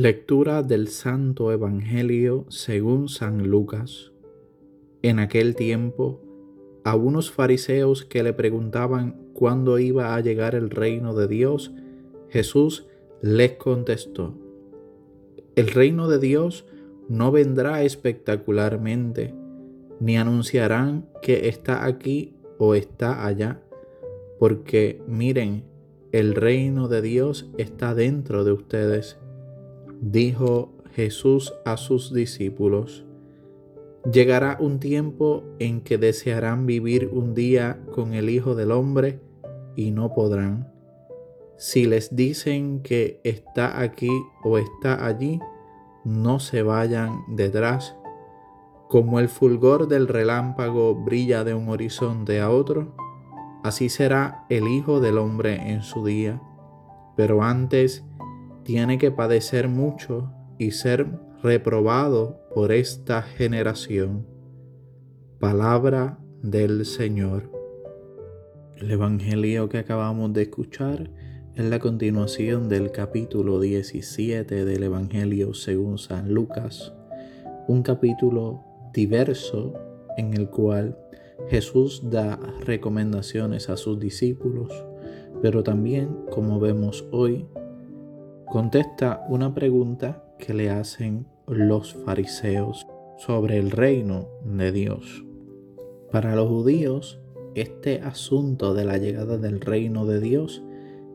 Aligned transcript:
Lectura 0.00 0.62
del 0.62 0.88
Santo 0.88 1.52
Evangelio 1.52 2.46
según 2.48 3.10
San 3.10 3.50
Lucas. 3.50 4.12
En 5.02 5.18
aquel 5.18 5.54
tiempo, 5.54 6.22
a 6.84 6.96
unos 6.96 7.30
fariseos 7.30 8.06
que 8.06 8.22
le 8.22 8.32
preguntaban 8.32 9.28
cuándo 9.34 9.78
iba 9.78 10.14
a 10.14 10.20
llegar 10.20 10.54
el 10.54 10.70
reino 10.70 11.14
de 11.14 11.28
Dios, 11.28 11.72
Jesús 12.30 12.86
les 13.20 13.52
contestó, 13.52 14.38
El 15.60 15.68
reino 15.68 16.08
de 16.08 16.18
Dios 16.18 16.64
no 17.10 17.30
vendrá 17.30 17.82
espectacularmente, 17.82 19.34
ni 20.00 20.16
anunciarán 20.16 21.06
que 21.20 21.50
está 21.50 21.84
aquí 21.84 22.34
o 22.56 22.74
está 22.74 23.26
allá, 23.26 23.60
porque 24.38 25.02
miren, 25.06 25.64
el 26.12 26.34
reino 26.34 26.88
de 26.88 27.02
Dios 27.02 27.50
está 27.58 27.94
dentro 27.94 28.42
de 28.42 28.52
ustedes. 28.52 29.18
Dijo 30.00 30.72
Jesús 30.94 31.52
a 31.66 31.76
sus 31.76 32.14
discípulos, 32.14 33.04
Llegará 34.10 34.56
un 34.60 34.80
tiempo 34.80 35.44
en 35.58 35.82
que 35.82 35.98
desearán 35.98 36.64
vivir 36.64 37.10
un 37.12 37.34
día 37.34 37.82
con 37.92 38.14
el 38.14 38.30
Hijo 38.30 38.54
del 38.54 38.70
Hombre 38.70 39.20
y 39.76 39.90
no 39.90 40.14
podrán. 40.14 40.69
Si 41.60 41.84
les 41.84 42.16
dicen 42.16 42.80
que 42.82 43.20
está 43.22 43.82
aquí 43.82 44.08
o 44.42 44.56
está 44.56 45.04
allí, 45.04 45.40
no 46.06 46.40
se 46.40 46.62
vayan 46.62 47.20
detrás. 47.28 47.98
Como 48.88 49.20
el 49.20 49.28
fulgor 49.28 49.86
del 49.86 50.08
relámpago 50.08 50.94
brilla 50.94 51.44
de 51.44 51.52
un 51.52 51.68
horizonte 51.68 52.40
a 52.40 52.48
otro, 52.48 52.96
así 53.62 53.90
será 53.90 54.46
el 54.48 54.68
Hijo 54.68 55.00
del 55.00 55.18
Hombre 55.18 55.70
en 55.70 55.82
su 55.82 56.02
día. 56.02 56.40
Pero 57.14 57.42
antes 57.42 58.06
tiene 58.64 58.96
que 58.96 59.10
padecer 59.10 59.68
mucho 59.68 60.32
y 60.56 60.70
ser 60.70 61.20
reprobado 61.42 62.40
por 62.54 62.72
esta 62.72 63.20
generación. 63.20 64.26
Palabra 65.38 66.18
del 66.42 66.86
Señor. 66.86 67.52
El 68.76 68.90
Evangelio 68.90 69.68
que 69.68 69.76
acabamos 69.76 70.32
de 70.32 70.40
escuchar 70.40 71.10
es 71.60 71.66
la 71.66 71.78
continuación 71.78 72.70
del 72.70 72.90
capítulo 72.90 73.60
17 73.60 74.64
del 74.64 74.82
Evangelio 74.82 75.52
según 75.52 75.98
San 75.98 76.32
Lucas, 76.32 76.94
un 77.68 77.82
capítulo 77.82 78.64
diverso 78.94 79.74
en 80.16 80.32
el 80.32 80.48
cual 80.48 80.96
Jesús 81.50 82.00
da 82.08 82.40
recomendaciones 82.60 83.68
a 83.68 83.76
sus 83.76 84.00
discípulos, 84.00 84.72
pero 85.42 85.62
también, 85.62 86.08
como 86.30 86.60
vemos 86.60 87.04
hoy, 87.10 87.46
contesta 88.46 89.26
una 89.28 89.54
pregunta 89.54 90.24
que 90.38 90.54
le 90.54 90.70
hacen 90.70 91.26
los 91.46 91.92
fariseos 91.92 92.86
sobre 93.18 93.58
el 93.58 93.70
reino 93.70 94.30
de 94.46 94.72
Dios. 94.72 95.26
Para 96.10 96.34
los 96.36 96.48
judíos, 96.48 97.20
este 97.54 98.00
asunto 98.00 98.72
de 98.72 98.86
la 98.86 98.96
llegada 98.96 99.36
del 99.36 99.60
reino 99.60 100.06
de 100.06 100.20
Dios 100.20 100.62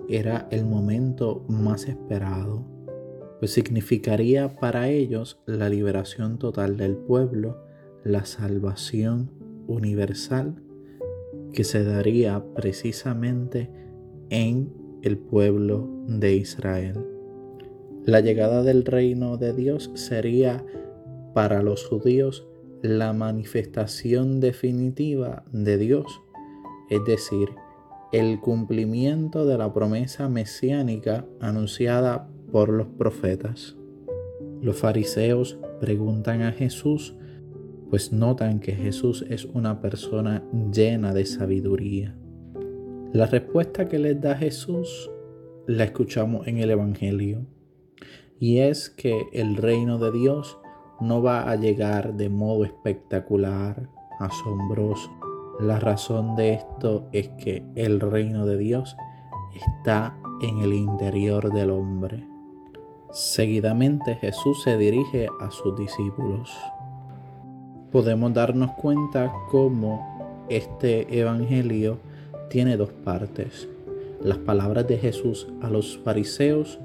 era 0.09 0.47
el 0.51 0.65
momento 0.65 1.45
más 1.47 1.87
esperado, 1.87 2.65
pues 3.39 3.51
significaría 3.51 4.55
para 4.55 4.89
ellos 4.89 5.39
la 5.45 5.69
liberación 5.69 6.37
total 6.37 6.77
del 6.77 6.95
pueblo, 6.95 7.57
la 8.03 8.25
salvación 8.25 9.31
universal 9.67 10.55
que 11.53 11.63
se 11.63 11.83
daría 11.83 12.43
precisamente 12.53 13.69
en 14.29 14.71
el 15.01 15.17
pueblo 15.17 15.89
de 16.07 16.35
Israel. 16.35 17.05
La 18.05 18.19
llegada 18.19 18.61
del 18.61 18.85
reino 18.85 19.37
de 19.37 19.53
Dios 19.53 19.89
sería 19.95 20.63
para 21.33 21.63
los 21.63 21.85
judíos 21.85 22.47
la 22.81 23.13
manifestación 23.13 24.39
definitiva 24.39 25.43
de 25.51 25.77
Dios, 25.77 26.21
es 26.89 27.03
decir, 27.05 27.49
el 28.15 28.39
cumplimiento 28.39 29.45
de 29.45 29.57
la 29.57 29.73
promesa 29.73 30.29
mesiánica 30.29 31.25
anunciada 31.41 32.29
por 32.49 32.69
los 32.69 32.87
profetas. 32.87 33.75
Los 34.61 34.77
fariseos 34.77 35.59
preguntan 35.81 36.41
a 36.41 36.53
Jesús, 36.53 37.13
pues 37.89 38.13
notan 38.13 38.61
que 38.61 38.71
Jesús 38.71 39.25
es 39.29 39.43
una 39.43 39.81
persona 39.81 40.45
llena 40.71 41.13
de 41.13 41.25
sabiduría. 41.25 42.15
La 43.11 43.25
respuesta 43.25 43.89
que 43.89 43.99
les 43.99 44.21
da 44.21 44.33
Jesús 44.37 45.11
la 45.67 45.83
escuchamos 45.83 46.47
en 46.47 46.59
el 46.59 46.71
Evangelio 46.71 47.45
y 48.39 48.59
es 48.59 48.89
que 48.89 49.23
el 49.33 49.57
reino 49.57 49.97
de 49.97 50.13
Dios 50.13 50.57
no 51.01 51.21
va 51.21 51.51
a 51.51 51.57
llegar 51.57 52.13
de 52.13 52.29
modo 52.29 52.63
espectacular, 52.63 53.89
asombroso. 54.21 55.24
La 55.59 55.79
razón 55.79 56.35
de 56.35 56.53
esto 56.53 57.07
es 57.13 57.29
que 57.29 57.63
el 57.75 58.01
reino 58.01 58.45
de 58.45 58.57
Dios 58.57 58.97
está 59.55 60.17
en 60.41 60.59
el 60.59 60.73
interior 60.73 61.53
del 61.53 61.69
hombre. 61.69 62.27
Seguidamente 63.11 64.15
Jesús 64.15 64.61
se 64.63 64.77
dirige 64.77 65.29
a 65.39 65.51
sus 65.51 65.77
discípulos. 65.77 66.51
Podemos 67.89 68.33
darnos 68.33 68.71
cuenta 68.71 69.31
cómo 69.49 70.45
este 70.49 71.17
evangelio 71.17 71.99
tiene 72.49 72.75
dos 72.75 72.91
partes. 72.91 73.69
Las 74.21 74.39
palabras 74.39 74.85
de 74.87 74.97
Jesús 74.97 75.47
a 75.61 75.69
los 75.69 75.97
fariseos 75.99 76.79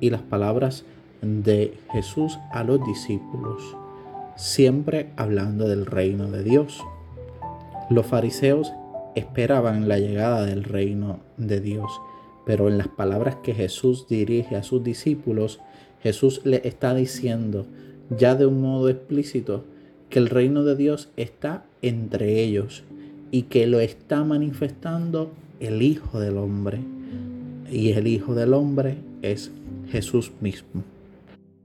y 0.00 0.08
las 0.08 0.22
palabras 0.22 0.86
de 1.20 1.78
Jesús 1.92 2.38
a 2.50 2.64
los 2.64 2.82
discípulos, 2.86 3.76
siempre 4.36 5.12
hablando 5.16 5.68
del 5.68 5.84
reino 5.84 6.30
de 6.30 6.42
Dios. 6.42 6.82
Los 7.88 8.06
fariseos 8.06 8.72
esperaban 9.14 9.86
la 9.86 9.98
llegada 9.98 10.44
del 10.44 10.64
reino 10.64 11.20
de 11.36 11.60
Dios, 11.60 12.00
pero 12.44 12.68
en 12.68 12.78
las 12.78 12.88
palabras 12.88 13.36
que 13.36 13.54
Jesús 13.54 14.08
dirige 14.08 14.56
a 14.56 14.64
sus 14.64 14.82
discípulos, 14.82 15.60
Jesús 16.02 16.40
le 16.44 16.66
está 16.66 16.94
diciendo 16.94 17.66
ya 18.10 18.34
de 18.34 18.46
un 18.46 18.60
modo 18.60 18.88
explícito 18.88 19.64
que 20.10 20.18
el 20.18 20.28
reino 20.28 20.64
de 20.64 20.76
Dios 20.76 21.10
está 21.16 21.64
entre 21.82 22.42
ellos 22.42 22.84
y 23.30 23.42
que 23.42 23.66
lo 23.66 23.80
está 23.80 24.24
manifestando 24.24 25.30
el 25.60 25.82
Hijo 25.82 26.20
del 26.20 26.38
Hombre. 26.38 26.80
Y 27.70 27.90
el 27.92 28.06
Hijo 28.06 28.34
del 28.34 28.54
Hombre 28.54 28.98
es 29.22 29.50
Jesús 29.90 30.32
mismo. 30.40 30.84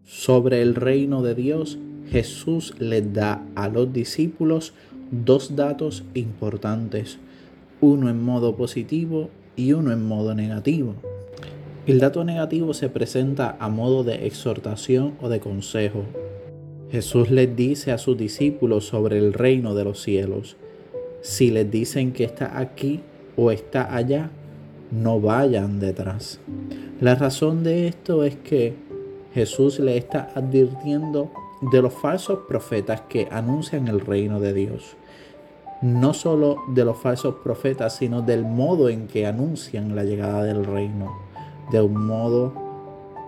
Sobre 0.04 0.62
el 0.62 0.76
reino 0.76 1.22
de 1.22 1.36
Dios, 1.36 1.78
Jesús 2.10 2.74
les 2.80 3.14
da 3.14 3.44
a 3.56 3.70
los 3.70 3.94
discípulos 3.94 4.74
dos 5.12 5.58
datos 5.58 6.04
importantes, 6.14 7.20
uno 7.82 8.10
en 8.10 8.24
modo 8.24 8.56
positivo 8.56 9.30
y 9.58 9.74
uno 9.74 9.92
en 9.92 10.08
modo 10.08 10.34
negativo. 10.34 10.96
El 11.86 12.00
dato 12.00 12.24
negativo 12.24 12.74
se 12.74 12.90
presenta 12.90 13.58
a 13.60 13.68
modo 13.68 14.04
de 14.04 14.26
exhortación 14.26 15.16
o 15.22 15.28
de 15.28 15.42
consejo. 15.42 16.04
Jesús 16.92 17.30
les 17.30 17.56
dice 17.56 17.92
a 17.92 17.98
sus 17.98 18.18
discípulos 18.18 18.86
sobre 18.86 19.18
el 19.18 19.34
reino 19.34 19.76
de 19.76 19.84
los 19.84 20.02
cielos. 20.02 20.56
Si 21.22 21.52
les 21.52 21.70
dicen 21.70 22.14
que 22.14 22.24
está 22.24 22.58
aquí 22.58 23.02
o 23.36 23.52
está 23.52 23.96
allá, 23.96 24.30
no 24.92 25.20
vayan 25.20 25.80
detrás. 25.80 26.40
La 27.02 27.16
razón 27.16 27.64
de 27.64 27.88
esto 27.88 28.24
es 28.24 28.36
que 28.38 28.76
Jesús 29.34 29.80
le 29.80 29.98
está 29.98 30.32
advirtiendo 30.36 31.32
de 31.62 31.82
los 31.82 31.94
falsos 31.94 32.40
profetas 32.48 33.02
que 33.02 33.28
anuncian 33.32 33.88
el 33.88 34.00
reino 34.00 34.40
de 34.40 34.54
Dios. 34.54 34.96
No 35.82 36.14
solo 36.14 36.58
de 36.70 36.86
los 36.86 36.98
falsos 36.98 37.36
profetas, 37.44 37.96
sino 37.96 38.22
del 38.22 38.46
modo 38.46 38.90
en 38.90 39.08
que 39.08 39.26
anuncian 39.26 39.96
la 39.96 40.04
llegada 40.04 40.44
del 40.44 40.66
reino. 40.66 41.12
De 41.72 41.82
un 41.82 42.06
modo 42.06 42.54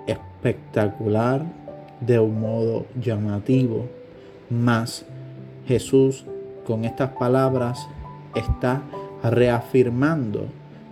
espectacular, 0.05 1.43
de 1.99 2.19
un 2.19 2.39
modo 2.39 2.85
llamativo. 3.01 3.85
Más 4.49 5.05
Jesús 5.67 6.25
con 6.65 6.85
estas 6.85 7.11
palabras 7.11 7.87
está 8.35 8.83
reafirmando 9.23 10.47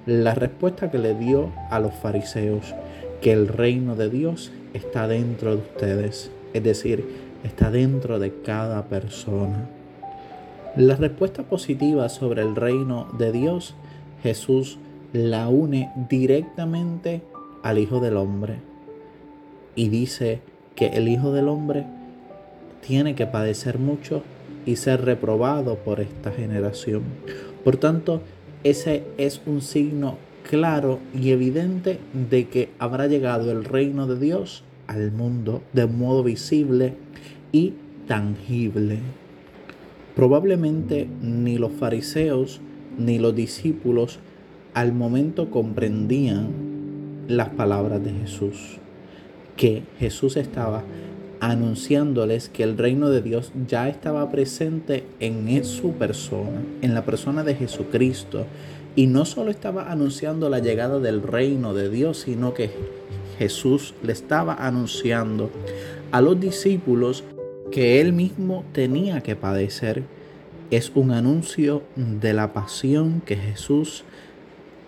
la 0.06 0.34
respuesta 0.34 0.90
que 0.90 0.98
le 0.98 1.14
dio 1.14 1.52
a 1.70 1.80
los 1.80 1.94
fariseos, 1.94 2.74
que 3.22 3.34
el 3.34 3.48
reino 3.48 3.96
de 3.96 4.10
Dios 4.10 4.52
está 4.74 5.08
dentro 5.08 5.56
de 5.56 5.62
ustedes, 5.62 6.32
es 6.54 6.64
decir, 6.64 7.06
está 7.44 7.70
dentro 7.70 8.20
de 8.20 8.34
cada 8.42 8.86
persona. 8.86 9.70
La 10.78 10.96
respuesta 10.96 11.44
positiva 11.44 12.08
sobre 12.08 12.42
el 12.44 12.56
reino 12.56 13.10
de 13.18 13.34
Dios, 13.34 13.76
Jesús 14.24 14.78
la 15.12 15.50
une 15.50 15.92
directamente 16.10 17.22
al 17.62 17.78
Hijo 17.78 18.00
del 18.00 18.16
Hombre. 18.16 18.60
y 19.76 19.90
dice 19.90 20.40
que 20.76 20.88
el 20.88 21.10
Hijo 21.10 21.34
del 21.34 21.50
Hombre 21.50 21.86
tiene 22.86 23.16
que 23.16 23.26
padecer 23.26 23.80
mucho 23.80 24.24
y 24.66 24.78
ser 24.78 25.04
reprobado 25.04 25.76
por 25.76 26.00
esta 26.00 26.32
generación. 26.32 27.04
Por 27.66 27.76
tanto, 27.76 28.22
ese 28.64 29.04
es 29.18 29.42
un 29.46 29.62
signo 29.62 30.18
claro 30.50 31.00
y 31.14 31.32
evidente 31.32 32.00
de 32.30 32.48
que 32.48 32.70
habrá 32.80 33.08
llegado 33.08 33.52
el 33.52 33.66
reino 33.66 34.08
de 34.08 34.20
Dios 34.20 34.64
al 34.88 35.12
mundo 35.12 35.62
de 35.74 35.86
modo 35.86 36.24
visible 36.24 36.94
y 37.52 37.74
tangible. 38.08 39.00
Probablemente 40.16 41.08
ni 41.22 41.58
los 41.58 41.72
fariseos 41.72 42.62
ni 42.98 43.20
los 43.20 43.36
discípulos 43.36 44.20
al 44.74 44.94
momento 44.94 45.50
comprendían 45.50 46.50
las 47.28 47.50
palabras 47.50 48.04
de 48.04 48.12
Jesús, 48.12 48.78
que 49.56 49.84
Jesús 50.00 50.38
estaba 50.38 50.84
anunciándoles 51.40 52.50
que 52.50 52.64
el 52.64 52.78
reino 52.78 53.10
de 53.10 53.22
Dios 53.22 53.52
ya 53.68 53.90
estaba 53.90 54.30
presente 54.30 55.06
en 55.20 55.66
su 55.66 55.94
persona, 55.94 56.62
en 56.82 56.94
la 56.94 57.04
persona 57.04 57.44
de 57.44 57.56
Jesucristo. 57.56 58.46
Y 58.96 59.08
no 59.08 59.26
solo 59.26 59.50
estaba 59.50 59.92
anunciando 59.92 60.50
la 60.50 60.60
llegada 60.60 61.00
del 61.00 61.24
reino 61.24 61.74
de 61.74 61.90
Dios, 61.90 62.20
sino 62.20 62.54
que 62.54 62.70
Jesús 63.40 63.96
le 64.04 64.12
estaba 64.12 64.54
anunciando 64.54 65.50
a 66.12 66.22
los 66.22 66.40
discípulos 66.40 67.24
que 67.72 68.02
él 68.02 68.14
mismo 68.14 68.64
tenía 68.74 69.22
que 69.22 69.36
padecer. 69.36 70.04
Es 70.70 70.92
un 70.94 71.12
anuncio 71.12 71.84
de 71.96 72.34
la 72.34 72.54
pasión 72.54 73.22
que 73.26 73.36
Jesús 73.36 74.04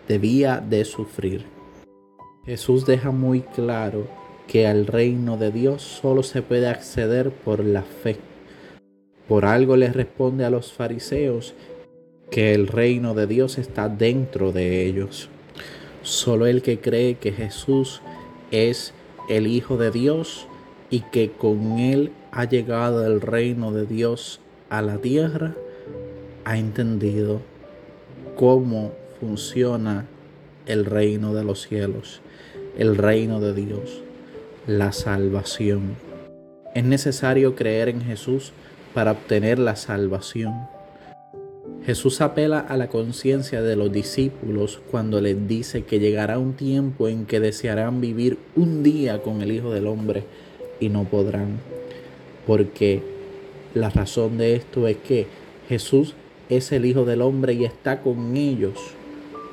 debía 0.07 0.59
de 0.59 0.85
sufrir. 0.85 1.45
Jesús 2.45 2.85
deja 2.85 3.11
muy 3.11 3.41
claro 3.41 4.07
que 4.47 4.67
al 4.67 4.85
reino 4.85 5.37
de 5.37 5.51
Dios 5.51 5.81
solo 5.81 6.23
se 6.23 6.41
puede 6.41 6.67
acceder 6.67 7.31
por 7.31 7.63
la 7.63 7.83
fe. 7.83 8.17
Por 9.27 9.45
algo 9.45 9.77
les 9.77 9.93
responde 9.93 10.43
a 10.43 10.49
los 10.49 10.73
fariseos 10.73 11.53
que 12.29 12.53
el 12.53 12.67
reino 12.67 13.13
de 13.13 13.27
Dios 13.27 13.57
está 13.57 13.87
dentro 13.87 14.51
de 14.51 14.85
ellos. 14.85 15.29
Solo 16.01 16.45
el 16.47 16.61
que 16.61 16.79
cree 16.79 17.15
que 17.15 17.31
Jesús 17.31 18.01
es 18.51 18.93
el 19.29 19.47
Hijo 19.47 19.77
de 19.77 19.91
Dios 19.91 20.47
y 20.89 21.01
que 21.01 21.31
con 21.31 21.79
él 21.79 22.11
ha 22.35 22.45
llegado 22.45 23.05
el 23.05 23.21
reino 23.21 23.71
de 23.71 23.85
Dios 23.85 24.39
a 24.69 24.81
la 24.81 24.97
tierra, 24.97 25.53
ha 26.45 26.57
entendido 26.57 27.41
cómo 28.35 28.91
funciona 29.19 30.07
el 30.65 30.85
reino 30.85 31.35
de 31.35 31.43
los 31.43 31.61
cielos, 31.61 32.21
el 32.77 32.97
reino 32.97 33.39
de 33.39 33.53
Dios 33.53 34.01
la 34.65 34.93
salvación. 34.93 35.95
Es 36.73 36.83
necesario 36.83 37.55
creer 37.55 37.89
en 37.89 38.01
Jesús 38.01 38.51
para 38.95 39.11
obtener 39.11 39.59
la 39.59 39.75
salvación. 39.75 40.53
Jesús 41.85 42.21
apela 42.21 42.59
a 42.59 42.77
la 42.77 42.87
conciencia 42.87 43.61
de 43.61 43.75
los 43.75 43.91
discípulos 43.91 44.81
cuando 44.89 45.21
les 45.21 45.47
dice 45.47 45.83
que 45.83 45.99
llegará 45.99 46.39
un 46.39 46.53
tiempo 46.53 47.09
en 47.09 47.25
que 47.25 47.39
desearán 47.39 48.01
vivir 48.01 48.39
un 48.55 48.81
día 48.81 49.21
con 49.21 49.41
el 49.41 49.51
Hijo 49.51 49.71
del 49.71 49.85
Hombre 49.85 50.23
y 50.79 50.89
no 50.89 51.03
podrán. 51.03 51.59
Porque 52.45 53.01
la 53.73 53.89
razón 53.89 54.37
de 54.37 54.55
esto 54.55 54.87
es 54.87 54.97
que 54.97 55.27
Jesús 55.69 56.15
es 56.49 56.71
el 56.71 56.85
Hijo 56.85 57.05
del 57.05 57.21
Hombre 57.21 57.53
y 57.53 57.65
está 57.65 58.01
con 58.01 58.35
ellos, 58.35 58.79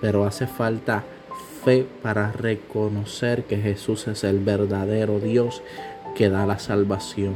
pero 0.00 0.24
hace 0.24 0.46
falta 0.46 1.04
fe 1.64 1.86
para 2.02 2.32
reconocer 2.32 3.44
que 3.44 3.58
Jesús 3.58 4.08
es 4.08 4.24
el 4.24 4.40
verdadero 4.40 5.20
Dios 5.20 5.62
que 6.14 6.28
da 6.28 6.46
la 6.46 6.58
salvación. 6.58 7.34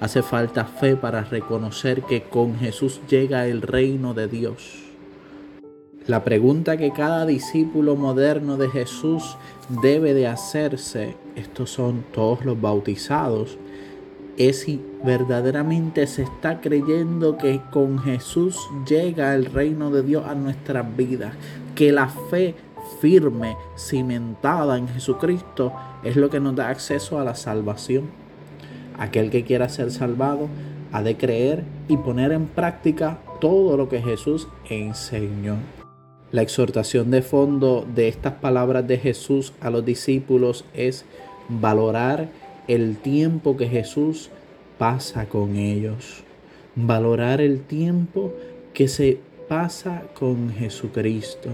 Hace 0.00 0.22
falta 0.22 0.64
fe 0.64 0.96
para 0.96 1.22
reconocer 1.24 2.02
que 2.02 2.22
con 2.22 2.58
Jesús 2.58 3.00
llega 3.08 3.46
el 3.46 3.62
reino 3.62 4.14
de 4.14 4.28
Dios. 4.28 4.90
La 6.06 6.24
pregunta 6.24 6.78
que 6.78 6.90
cada 6.90 7.26
discípulo 7.26 7.96
moderno 7.96 8.56
de 8.56 8.70
Jesús 8.70 9.36
debe 9.82 10.14
de 10.14 10.26
hacerse, 10.26 11.14
estos 11.36 11.70
son 11.70 12.04
todos 12.12 12.44
los 12.44 12.60
bautizados, 12.60 13.58
es 14.48 14.60
si 14.60 14.80
verdaderamente 15.04 16.06
se 16.06 16.22
está 16.22 16.62
creyendo 16.62 17.36
que 17.36 17.60
con 17.70 17.98
Jesús 17.98 18.58
llega 18.88 19.34
el 19.34 19.44
reino 19.44 19.90
de 19.90 20.02
Dios 20.02 20.24
a 20.26 20.34
nuestras 20.34 20.96
vidas, 20.96 21.34
que 21.74 21.92
la 21.92 22.08
fe 22.08 22.54
firme, 23.02 23.54
cimentada 23.76 24.78
en 24.78 24.88
Jesucristo, 24.88 25.74
es 26.02 26.16
lo 26.16 26.30
que 26.30 26.40
nos 26.40 26.56
da 26.56 26.70
acceso 26.70 27.20
a 27.20 27.24
la 27.24 27.34
salvación. 27.34 28.04
Aquel 28.98 29.28
que 29.28 29.44
quiera 29.44 29.68
ser 29.68 29.90
salvado 29.90 30.48
ha 30.90 31.02
de 31.02 31.18
creer 31.18 31.64
y 31.88 31.98
poner 31.98 32.32
en 32.32 32.46
práctica 32.46 33.18
todo 33.42 33.76
lo 33.76 33.90
que 33.90 34.00
Jesús 34.00 34.48
enseñó. 34.70 35.56
La 36.32 36.40
exhortación 36.40 37.10
de 37.10 37.20
fondo 37.20 37.86
de 37.94 38.08
estas 38.08 38.34
palabras 38.34 38.86
de 38.88 38.96
Jesús 38.96 39.52
a 39.60 39.68
los 39.68 39.84
discípulos 39.84 40.64
es 40.72 41.04
valorar 41.50 42.28
el 42.68 42.96
tiempo 42.96 43.56
que 43.56 43.68
Jesús 43.68 44.30
pasa 44.78 45.26
con 45.26 45.56
ellos. 45.56 46.24
Valorar 46.74 47.40
el 47.40 47.60
tiempo 47.60 48.32
que 48.72 48.88
se 48.88 49.18
pasa 49.48 50.04
con 50.14 50.50
Jesucristo. 50.50 51.50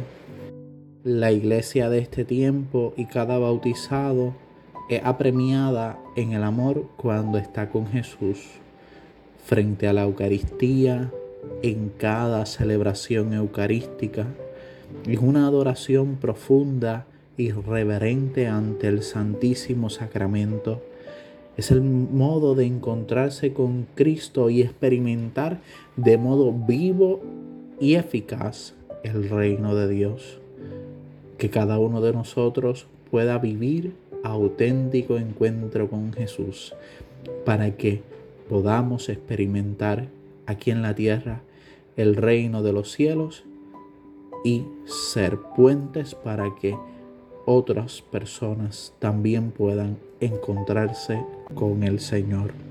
La 1.03 1.32
iglesia 1.32 1.88
de 1.88 1.99
este 1.99 2.25
tiempo 2.25 2.93
y 2.97 3.06
cada 3.06 3.38
bautizado 3.38 4.35
es 4.88 5.03
apremiada 5.05 5.99
en 6.14 6.32
el 6.32 6.44
amor 6.44 6.88
cuando 6.97 7.38
está 7.38 7.70
con 7.70 7.87
Jesús, 7.88 8.44
frente 9.44 9.88
a 9.88 9.93
la 9.93 10.02
Eucaristía, 10.02 11.11
en 11.62 11.91
cada 11.97 12.47
celebración 12.47 13.32
eucarística. 13.32 14.26
Es 15.06 15.19
una 15.19 15.47
adoración 15.47 16.17
profunda 16.17 17.06
y 17.37 17.50
reverente 17.50 18.47
ante 18.47 18.88
el 18.88 19.02
Santísimo 19.02 19.91
Sacramento. 19.91 20.82
Es 21.56 21.70
el 21.70 21.81
modo 21.81 22.55
de 22.55 22.67
encontrarse 22.67 23.55
con 23.55 23.87
Cristo 23.94 24.50
y 24.50 24.61
experimentar 24.61 25.61
de 25.97 26.19
modo 26.19 26.53
vivo 26.53 27.23
y 27.81 27.94
eficaz 27.94 28.75
el 29.03 29.29
reino 29.31 29.75
de 29.75 29.88
Dios. 29.88 30.38
Que 31.38 31.49
cada 31.49 31.79
uno 31.79 32.03
de 32.03 32.12
nosotros 32.12 32.87
pueda 33.11 33.38
vivir 33.38 33.94
auténtico 34.23 35.17
encuentro 35.17 35.88
con 35.88 36.12
Jesús 36.12 36.75
para 37.44 37.76
que 37.76 38.02
podamos 38.49 39.09
experimentar 39.09 40.09
aquí 40.47 40.71
en 40.71 40.83
la 40.83 40.95
tierra 40.95 41.40
el 41.97 42.16
reino 42.16 42.62
de 42.62 42.73
los 42.73 42.92
cielos 42.92 43.45
y 44.45 44.64
ser 44.85 45.38
puentes 45.57 46.14
para 46.14 46.54
que 46.61 46.76
otras 47.47 48.02
personas 48.02 48.92
también 48.99 49.50
puedan 49.52 49.99
encontrarse 50.21 51.25
con 51.55 51.83
el 51.83 52.00
Señor. 52.00 52.65